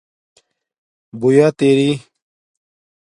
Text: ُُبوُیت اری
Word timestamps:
ُُبوُیت 1.15 1.59
اری 1.67 1.91